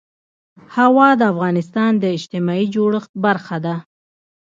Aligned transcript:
هوا 0.75 1.09
د 1.19 1.21
افغانستان 1.33 1.91
د 1.97 2.03
اجتماعي 2.17 2.65
جوړښت 2.75 3.11
برخه 3.25 3.57
ده. 3.65 3.75